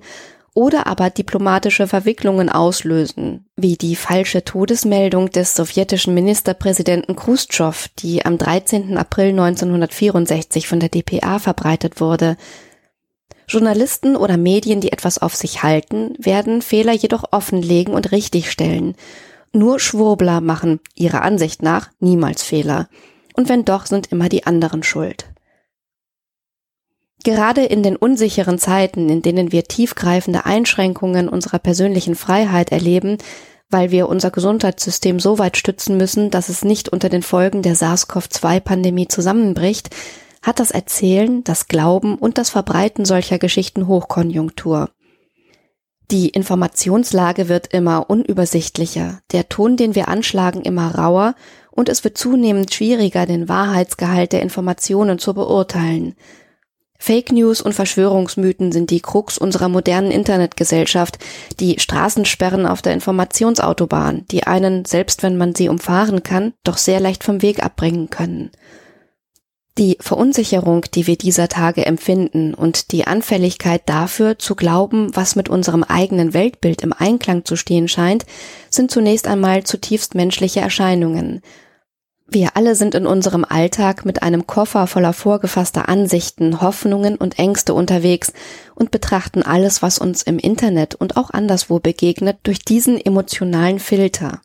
oder 0.58 0.88
aber 0.88 1.12
diplomatische 1.12 1.86
Verwicklungen 1.86 2.50
auslösen, 2.50 3.46
wie 3.56 3.78
die 3.78 3.96
falsche 3.96 4.44
Todesmeldung 4.44 5.30
des 5.30 5.54
sowjetischen 5.54 6.16
Ministerpräsidenten 6.16 7.16
Khrushchev, 7.16 7.90
die 8.00 8.26
am 8.26 8.40
13. 8.40 8.98
April 8.98 9.30
1964 9.30 10.68
von 10.68 10.80
der 10.80 10.90
DPA 10.90 11.38
verbreitet 11.38 12.02
wurde, 12.02 12.38
Journalisten 13.48 14.16
oder 14.16 14.38
Medien, 14.38 14.82
die 14.82 14.92
etwas 14.92 15.20
auf 15.20 15.36
sich 15.36 15.62
halten, 15.62 16.16
werden 16.18 16.64
Fehler 16.64 16.94
jedoch 16.94 17.26
offenlegen 17.32 17.94
und 17.94 18.12
richtigstellen. 18.12 18.96
Nur 19.54 19.80
Schwurbler 19.80 20.42
machen, 20.42 20.80
ihrer 20.96 21.22
Ansicht 21.22 21.62
nach, 21.62 21.92
niemals 22.00 22.42
Fehler. 22.42 22.90
Und 23.36 23.48
wenn 23.48 23.64
doch, 23.64 23.86
sind 23.86 24.12
immer 24.12 24.28
die 24.28 24.48
anderen 24.48 24.82
schuld. 24.82 25.28
Gerade 27.24 27.66
in 27.66 27.84
den 27.84 27.96
unsicheren 27.96 28.60
Zeiten, 28.60 29.10
in 29.10 29.22
denen 29.22 29.52
wir 29.52 29.64
tiefgreifende 29.64 30.46
Einschränkungen 30.46 31.28
unserer 31.30 31.60
persönlichen 31.60 32.16
Freiheit 32.16 32.72
erleben, 32.72 33.18
weil 33.70 33.92
wir 33.92 34.08
unser 34.08 34.32
Gesundheitssystem 34.32 35.20
so 35.20 35.40
weit 35.40 35.58
stützen 35.58 35.98
müssen, 35.98 36.30
dass 36.30 36.50
es 36.50 36.64
nicht 36.64 36.90
unter 36.90 37.10
den 37.10 37.24
Folgen 37.24 37.62
der 37.62 37.76
SARS-CoV-2-Pandemie 37.76 39.08
zusammenbricht, 39.08 39.90
hat 40.42 40.60
das 40.60 40.72
Erzählen, 40.72 41.44
das 41.44 41.68
Glauben 41.68 42.16
und 42.16 42.38
das 42.38 42.50
Verbreiten 42.50 43.04
solcher 43.04 43.40
Geschichten 43.40 43.88
Hochkonjunktur. 43.88 44.90
Die 46.10 46.30
Informationslage 46.30 47.50
wird 47.50 47.74
immer 47.74 48.10
unübersichtlicher, 48.10 49.20
der 49.34 49.50
Ton, 49.50 49.76
den 49.76 49.94
wir 49.94 50.08
anschlagen, 50.08 50.62
immer 50.62 50.96
rauer 50.96 51.36
und 51.70 51.90
es 51.90 52.06
wird 52.06 52.18
zunehmend 52.18 52.74
schwieriger, 52.74 53.26
den 53.26 53.50
Wahrheitsgehalt 53.50 54.32
der 54.32 54.42
Informationen 54.42 55.20
zu 55.20 55.34
beurteilen. 55.34 56.16
Fake 57.00 57.32
News 57.32 57.62
und 57.62 57.74
Verschwörungsmythen 57.74 58.72
sind 58.72 58.90
die 58.90 59.00
Krux 59.00 59.38
unserer 59.38 59.70
modernen 59.70 60.12
Internetgesellschaft, 60.12 61.20
die 61.60 61.80
Straßensperren 61.80 62.66
auf 62.66 62.82
der 62.82 62.94
Informationsautobahn, 62.94 64.26
die 64.32 64.44
einen, 64.44 64.86
selbst 64.86 65.24
wenn 65.24 65.38
man 65.38 65.54
sie 65.54 65.70
umfahren 65.70 66.24
kann, 66.24 66.54
doch 66.64 66.78
sehr 66.78 67.00
leicht 67.00 67.24
vom 67.24 67.42
Weg 67.42 67.64
abbringen 67.64 68.10
können. 68.10 68.52
Die 69.78 69.98
Verunsicherung, 70.00 70.86
die 70.96 71.06
wir 71.06 71.18
dieser 71.18 71.50
Tage 71.50 71.86
empfinden 71.86 72.56
und 72.56 72.92
die 72.92 73.06
Anfälligkeit 73.06 73.84
dafür, 73.86 74.40
zu 74.40 74.56
glauben, 74.56 75.16
was 75.16 75.36
mit 75.36 75.50
unserem 75.50 75.84
eigenen 75.84 76.34
Weltbild 76.34 76.82
im 76.82 76.94
Einklang 76.94 77.46
zu 77.46 77.56
stehen 77.56 77.88
scheint, 77.88 78.26
sind 78.72 78.90
zunächst 78.90 79.28
einmal 79.28 79.64
zutiefst 79.66 80.16
menschliche 80.16 80.62
Erscheinungen. 80.62 81.44
Wir 82.30 82.58
alle 82.58 82.76
sind 82.76 82.94
in 82.94 83.08
unserem 83.08 83.46
Alltag 83.46 84.04
mit 84.04 84.22
einem 84.22 84.46
Koffer 84.48 84.88
voller 84.88 85.14
vorgefasster 85.14 85.88
Ansichten, 85.88 86.60
Hoffnungen 86.60 87.16
und 87.16 87.40
Ängste 87.40 87.74
unterwegs 87.74 88.34
und 88.76 88.92
betrachten 88.92 89.44
alles, 89.44 89.82
was 89.82 89.98
uns 89.98 90.24
im 90.24 90.38
Internet 90.38 90.96
und 90.96 91.16
auch 91.16 91.30
anderswo 91.30 91.80
begegnet, 91.80 92.40
durch 92.44 92.60
diesen 92.60 93.00
emotionalen 93.00 93.80
Filter. 93.80 94.42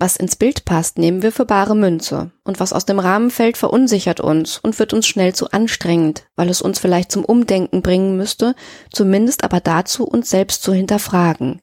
Was 0.00 0.16
ins 0.16 0.34
Bild 0.34 0.64
passt, 0.64 0.98
nehmen 0.98 1.22
wir 1.22 1.30
für 1.30 1.46
bare 1.46 1.76
Münze. 1.76 2.32
Und 2.44 2.58
was 2.58 2.72
aus 2.72 2.84
dem 2.84 2.98
Rahmen 2.98 3.30
fällt, 3.30 3.56
verunsichert 3.56 4.20
uns 4.20 4.58
und 4.58 4.78
wird 4.78 4.92
uns 4.92 5.06
schnell 5.06 5.32
zu 5.32 5.52
anstrengend, 5.52 6.26
weil 6.34 6.50
es 6.50 6.60
uns 6.60 6.80
vielleicht 6.80 7.12
zum 7.12 7.24
Umdenken 7.24 7.82
bringen 7.82 8.16
müsste, 8.16 8.54
zumindest 8.92 9.44
aber 9.44 9.60
dazu, 9.60 10.04
uns 10.04 10.28
selbst 10.28 10.62
zu 10.62 10.74
hinterfragen. 10.74 11.62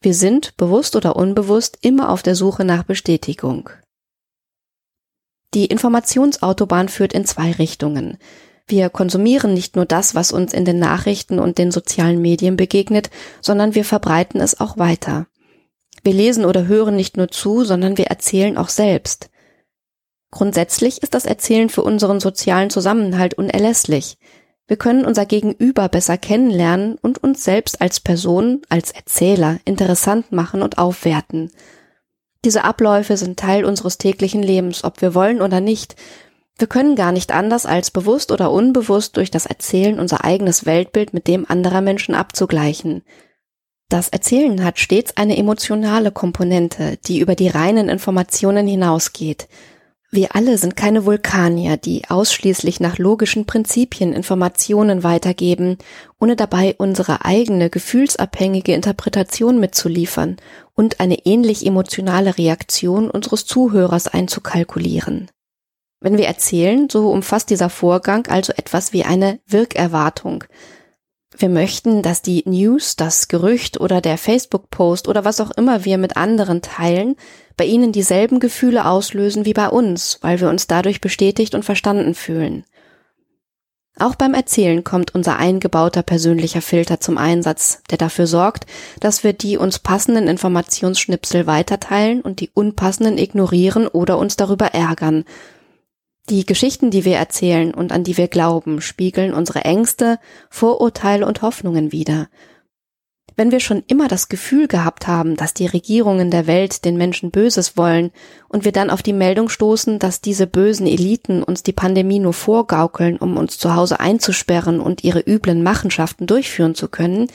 Wir 0.00 0.14
sind, 0.14 0.56
bewusst 0.56 0.96
oder 0.96 1.16
unbewusst, 1.16 1.78
immer 1.82 2.08
auf 2.08 2.22
der 2.22 2.34
Suche 2.34 2.64
nach 2.64 2.82
Bestätigung. 2.82 3.70
Die 5.54 5.66
Informationsautobahn 5.66 6.88
führt 6.88 7.12
in 7.12 7.24
zwei 7.24 7.52
Richtungen. 7.52 8.18
Wir 8.66 8.90
konsumieren 8.90 9.54
nicht 9.54 9.76
nur 9.76 9.84
das, 9.84 10.14
was 10.14 10.32
uns 10.32 10.52
in 10.52 10.64
den 10.64 10.78
Nachrichten 10.78 11.38
und 11.38 11.58
den 11.58 11.70
sozialen 11.70 12.20
Medien 12.20 12.56
begegnet, 12.56 13.10
sondern 13.40 13.74
wir 13.74 13.84
verbreiten 13.84 14.40
es 14.40 14.58
auch 14.58 14.78
weiter. 14.78 15.26
Wir 16.02 16.12
lesen 16.12 16.44
oder 16.44 16.66
hören 16.66 16.96
nicht 16.96 17.16
nur 17.16 17.28
zu, 17.28 17.64
sondern 17.64 17.98
wir 17.98 18.06
erzählen 18.06 18.58
auch 18.58 18.68
selbst. 18.68 19.30
Grundsätzlich 20.30 21.02
ist 21.02 21.14
das 21.14 21.26
Erzählen 21.26 21.68
für 21.68 21.82
unseren 21.82 22.18
sozialen 22.18 22.70
Zusammenhalt 22.70 23.34
unerlässlich. 23.34 24.18
Wir 24.66 24.76
können 24.76 25.04
unser 25.04 25.26
Gegenüber 25.26 25.88
besser 25.88 26.18
kennenlernen 26.18 26.96
und 27.00 27.22
uns 27.22 27.44
selbst 27.44 27.80
als 27.80 28.00
Person, 28.00 28.62
als 28.68 28.90
Erzähler 28.90 29.60
interessant 29.64 30.32
machen 30.32 30.62
und 30.62 30.78
aufwerten. 30.78 31.52
Diese 32.44 32.64
Abläufe 32.64 33.16
sind 33.16 33.38
Teil 33.38 33.64
unseres 33.64 33.96
täglichen 33.96 34.42
Lebens, 34.42 34.84
ob 34.84 35.00
wir 35.00 35.14
wollen 35.14 35.40
oder 35.40 35.60
nicht. 35.60 35.96
Wir 36.58 36.66
können 36.68 36.94
gar 36.94 37.10
nicht 37.10 37.32
anders 37.32 37.64
als 37.64 37.90
bewusst 37.90 38.30
oder 38.30 38.52
unbewusst 38.52 39.16
durch 39.16 39.30
das 39.30 39.46
Erzählen 39.46 39.98
unser 39.98 40.24
eigenes 40.24 40.66
Weltbild 40.66 41.14
mit 41.14 41.26
dem 41.26 41.50
anderer 41.50 41.80
Menschen 41.80 42.14
abzugleichen. 42.14 43.02
Das 43.88 44.08
Erzählen 44.08 44.62
hat 44.62 44.78
stets 44.78 45.16
eine 45.16 45.36
emotionale 45.36 46.10
Komponente, 46.10 46.98
die 47.06 47.18
über 47.18 47.34
die 47.34 47.48
reinen 47.48 47.88
Informationen 47.88 48.66
hinausgeht. 48.66 49.48
Wir 50.10 50.36
alle 50.36 50.58
sind 50.58 50.76
keine 50.76 51.06
Vulkanier, 51.06 51.76
die 51.76 52.02
ausschließlich 52.08 52.78
nach 52.78 52.98
logischen 52.98 53.46
Prinzipien 53.46 54.12
Informationen 54.12 55.02
weitergeben, 55.02 55.76
ohne 56.20 56.36
dabei 56.36 56.76
unsere 56.78 57.24
eigene 57.24 57.68
gefühlsabhängige 57.68 58.74
Interpretation 58.74 59.58
mitzuliefern 59.58 60.36
und 60.74 61.00
eine 61.00 61.24
ähnlich 61.26 61.66
emotionale 61.66 62.36
Reaktion 62.36 63.10
unseres 63.10 63.46
Zuhörers 63.46 64.08
einzukalkulieren. 64.08 65.30
Wenn 66.00 66.18
wir 66.18 66.26
erzählen, 66.26 66.88
so 66.90 67.10
umfasst 67.10 67.50
dieser 67.50 67.70
Vorgang 67.70 68.26
also 68.26 68.52
etwas 68.52 68.92
wie 68.92 69.04
eine 69.04 69.40
Wirkerwartung, 69.46 70.44
wir 71.36 71.48
möchten, 71.48 72.02
dass 72.02 72.22
die 72.22 72.44
News, 72.46 72.94
das 72.94 73.26
Gerücht 73.26 73.80
oder 73.80 74.00
der 74.00 74.18
Facebook-Post 74.18 75.08
oder 75.08 75.24
was 75.24 75.40
auch 75.40 75.50
immer 75.50 75.84
wir 75.84 75.98
mit 75.98 76.16
anderen 76.16 76.62
teilen, 76.62 77.16
bei 77.56 77.64
ihnen 77.64 77.90
dieselben 77.90 78.38
Gefühle 78.38 78.86
auslösen 78.86 79.44
wie 79.44 79.52
bei 79.52 79.68
uns, 79.68 80.18
weil 80.22 80.40
wir 80.40 80.48
uns 80.48 80.68
dadurch 80.68 81.00
bestätigt 81.00 81.54
und 81.54 81.64
verstanden 81.64 82.14
fühlen. 82.14 82.64
Auch 83.96 84.16
beim 84.16 84.34
Erzählen 84.34 84.82
kommt 84.82 85.14
unser 85.14 85.36
eingebauter 85.38 86.02
persönlicher 86.02 86.60
Filter 86.60 86.98
zum 86.98 87.16
Einsatz, 87.16 87.80
der 87.90 87.98
dafür 87.98 88.26
sorgt, 88.26 88.66
dass 88.98 89.22
wir 89.22 89.32
die 89.32 89.56
uns 89.56 89.78
passenden 89.78 90.26
Informationsschnipsel 90.26 91.46
weiterteilen 91.46 92.20
und 92.20 92.40
die 92.40 92.50
unpassenden 92.52 93.18
ignorieren 93.18 93.86
oder 93.86 94.18
uns 94.18 94.36
darüber 94.36 94.66
ärgern, 94.66 95.24
die 96.30 96.46
Geschichten, 96.46 96.90
die 96.90 97.04
wir 97.04 97.16
erzählen 97.16 97.74
und 97.74 97.92
an 97.92 98.02
die 98.02 98.16
wir 98.16 98.28
glauben, 98.28 98.80
spiegeln 98.80 99.34
unsere 99.34 99.60
Ängste, 99.64 100.18
Vorurteile 100.48 101.26
und 101.26 101.42
Hoffnungen 101.42 101.92
wider. 101.92 102.28
Wenn 103.36 103.50
wir 103.50 103.58
schon 103.58 103.82
immer 103.88 104.06
das 104.06 104.28
Gefühl 104.28 104.68
gehabt 104.68 105.08
haben, 105.08 105.36
dass 105.36 105.54
die 105.54 105.66
Regierungen 105.66 106.30
der 106.30 106.46
Welt 106.46 106.84
den 106.84 106.96
Menschen 106.96 107.32
Böses 107.32 107.76
wollen 107.76 108.12
und 108.48 108.64
wir 108.64 108.70
dann 108.70 108.90
auf 108.90 109.02
die 109.02 109.12
Meldung 109.12 109.48
stoßen, 109.48 109.98
dass 109.98 110.20
diese 110.20 110.46
bösen 110.46 110.86
Eliten 110.86 111.42
uns 111.42 111.64
die 111.64 111.72
Pandemie 111.72 112.20
nur 112.20 112.32
vorgaukeln, 112.32 113.16
um 113.16 113.36
uns 113.36 113.58
zu 113.58 113.74
Hause 113.74 113.98
einzusperren 113.98 114.78
und 114.78 115.02
ihre 115.02 115.20
üblen 115.20 115.64
Machenschaften 115.64 116.28
durchführen 116.28 116.76
zu 116.76 116.86
können, 116.86 117.26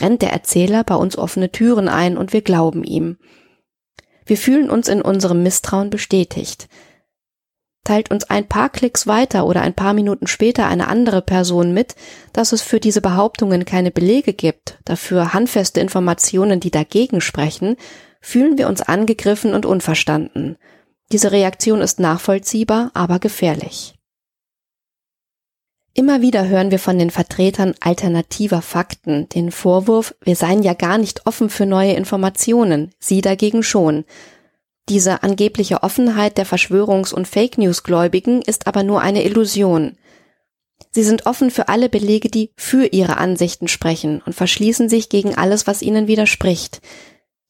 rennt 0.00 0.22
der 0.22 0.32
Erzähler 0.32 0.82
bei 0.82 0.96
uns 0.96 1.16
offene 1.16 1.52
Türen 1.52 1.88
ein 1.88 2.16
und 2.16 2.32
wir 2.32 2.42
glauben 2.42 2.82
ihm. 2.82 3.16
Wir 4.26 4.36
fühlen 4.36 4.70
uns 4.70 4.88
in 4.88 5.02
unserem 5.02 5.44
Misstrauen 5.44 5.90
bestätigt 5.90 6.68
teilt 7.84 8.10
uns 8.10 8.24
ein 8.24 8.48
paar 8.48 8.70
Klicks 8.70 9.06
weiter 9.06 9.46
oder 9.46 9.62
ein 9.62 9.74
paar 9.74 9.94
Minuten 9.94 10.26
später 10.26 10.66
eine 10.66 10.88
andere 10.88 11.22
Person 11.22 11.72
mit, 11.72 11.94
dass 12.32 12.52
es 12.52 12.62
für 12.62 12.80
diese 12.80 13.00
Behauptungen 13.00 13.64
keine 13.64 13.90
Belege 13.90 14.32
gibt, 14.32 14.78
dafür 14.84 15.34
handfeste 15.34 15.80
Informationen, 15.80 16.60
die 16.60 16.70
dagegen 16.70 17.20
sprechen, 17.20 17.76
fühlen 18.20 18.58
wir 18.58 18.68
uns 18.68 18.80
angegriffen 18.80 19.54
und 19.54 19.66
unverstanden. 19.66 20.56
Diese 21.12 21.30
Reaktion 21.30 21.80
ist 21.82 22.00
nachvollziehbar, 22.00 22.90
aber 22.94 23.18
gefährlich. 23.18 23.94
Immer 25.96 26.22
wieder 26.22 26.48
hören 26.48 26.72
wir 26.72 26.80
von 26.80 26.98
den 26.98 27.10
Vertretern 27.10 27.74
alternativer 27.78 28.62
Fakten 28.62 29.28
den 29.28 29.52
Vorwurf, 29.52 30.16
wir 30.22 30.34
seien 30.34 30.64
ja 30.64 30.74
gar 30.74 30.98
nicht 30.98 31.24
offen 31.26 31.48
für 31.50 31.66
neue 31.66 31.92
Informationen, 31.92 32.90
sie 32.98 33.20
dagegen 33.20 33.62
schon, 33.62 34.04
diese 34.88 35.22
angebliche 35.22 35.82
Offenheit 35.82 36.36
der 36.36 36.46
Verschwörungs- 36.46 37.14
und 37.14 37.26
Fake 37.26 37.58
News-Gläubigen 37.58 38.42
ist 38.42 38.66
aber 38.66 38.82
nur 38.82 39.00
eine 39.00 39.24
Illusion. 39.24 39.96
Sie 40.90 41.02
sind 41.02 41.26
offen 41.26 41.50
für 41.50 41.68
alle 41.68 41.88
Belege, 41.88 42.28
die 42.28 42.50
für 42.56 42.86
ihre 42.86 43.16
Ansichten 43.16 43.68
sprechen 43.68 44.22
und 44.26 44.34
verschließen 44.34 44.88
sich 44.88 45.08
gegen 45.08 45.34
alles, 45.34 45.66
was 45.66 45.82
ihnen 45.82 46.06
widerspricht. 46.06 46.80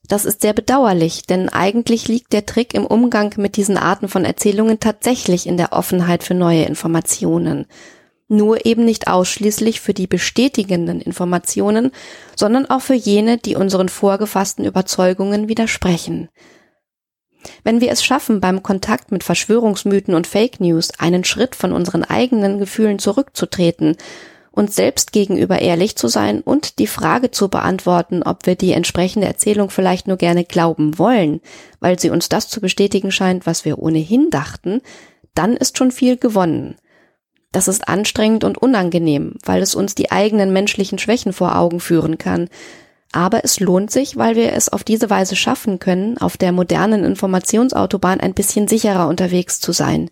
Das 0.06 0.24
ist 0.24 0.42
sehr 0.42 0.52
bedauerlich, 0.52 1.22
denn 1.22 1.48
eigentlich 1.48 2.08
liegt 2.08 2.32
der 2.32 2.46
Trick 2.46 2.74
im 2.74 2.86
Umgang 2.86 3.34
mit 3.36 3.56
diesen 3.56 3.78
Arten 3.78 4.08
von 4.08 4.24
Erzählungen 4.24 4.78
tatsächlich 4.78 5.46
in 5.46 5.56
der 5.56 5.72
Offenheit 5.72 6.22
für 6.22 6.34
neue 6.34 6.64
Informationen. 6.64 7.66
Nur 8.28 8.64
eben 8.66 8.84
nicht 8.84 9.08
ausschließlich 9.08 9.80
für 9.80 9.94
die 9.94 10.06
bestätigenden 10.06 11.00
Informationen, 11.00 11.90
sondern 12.36 12.66
auch 12.66 12.80
für 12.80 12.94
jene, 12.94 13.38
die 13.38 13.56
unseren 13.56 13.88
vorgefassten 13.88 14.64
Überzeugungen 14.64 15.48
widersprechen. 15.48 16.28
Wenn 17.62 17.80
wir 17.80 17.90
es 17.90 18.04
schaffen, 18.04 18.40
beim 18.40 18.62
Kontakt 18.62 19.12
mit 19.12 19.24
Verschwörungsmythen 19.24 20.14
und 20.14 20.26
Fake 20.26 20.60
News 20.60 20.92
einen 20.98 21.24
Schritt 21.24 21.54
von 21.54 21.72
unseren 21.72 22.04
eigenen 22.04 22.58
Gefühlen 22.58 22.98
zurückzutreten, 22.98 23.96
uns 24.50 24.76
selbst 24.76 25.12
gegenüber 25.12 25.60
ehrlich 25.60 25.96
zu 25.96 26.06
sein 26.06 26.40
und 26.40 26.78
die 26.78 26.86
Frage 26.86 27.30
zu 27.30 27.48
beantworten, 27.48 28.22
ob 28.22 28.46
wir 28.46 28.54
die 28.54 28.72
entsprechende 28.72 29.26
Erzählung 29.26 29.68
vielleicht 29.68 30.06
nur 30.06 30.16
gerne 30.16 30.44
glauben 30.44 30.98
wollen, 30.98 31.40
weil 31.80 31.98
sie 31.98 32.10
uns 32.10 32.28
das 32.28 32.48
zu 32.48 32.60
bestätigen 32.60 33.10
scheint, 33.10 33.46
was 33.46 33.64
wir 33.64 33.80
ohnehin 33.80 34.30
dachten, 34.30 34.80
dann 35.34 35.56
ist 35.56 35.76
schon 35.76 35.90
viel 35.90 36.16
gewonnen. 36.16 36.76
Das 37.50 37.68
ist 37.68 37.88
anstrengend 37.88 38.44
und 38.44 38.58
unangenehm, 38.58 39.34
weil 39.44 39.62
es 39.62 39.74
uns 39.74 39.94
die 39.94 40.10
eigenen 40.10 40.52
menschlichen 40.52 40.98
Schwächen 40.98 41.32
vor 41.32 41.56
Augen 41.56 41.80
führen 41.80 42.18
kann, 42.18 42.48
aber 43.14 43.44
es 43.44 43.60
lohnt 43.60 43.92
sich, 43.92 44.16
weil 44.16 44.34
wir 44.34 44.52
es 44.54 44.68
auf 44.68 44.82
diese 44.82 45.08
Weise 45.08 45.36
schaffen 45.36 45.78
können, 45.78 46.18
auf 46.18 46.36
der 46.36 46.50
modernen 46.50 47.04
Informationsautobahn 47.04 48.18
ein 48.20 48.34
bisschen 48.34 48.66
sicherer 48.66 49.06
unterwegs 49.06 49.60
zu 49.60 49.72
sein. 49.72 50.10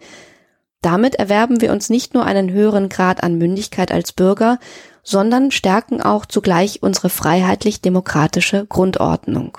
Damit 0.83 1.17
erwerben 1.17 1.61
wir 1.61 1.73
uns 1.73 1.91
nicht 1.91 2.15
nur 2.15 2.25
einen 2.25 2.51
höheren 2.51 2.89
Grad 2.89 3.25
an 3.25 3.39
Mündigkeit 3.39 3.91
als 3.91 4.13
Bürger, 4.13 4.59
sondern 5.03 5.51
stärken 5.51 6.01
auch 6.01 6.27
zugleich 6.27 6.83
unsere 6.83 7.09
freiheitlich-demokratische 7.09 8.67
Grundordnung. 8.67 9.59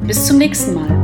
Bis 0.07 0.26
zum 0.26 0.38
nächsten 0.38 0.74
Mal. 0.74 1.02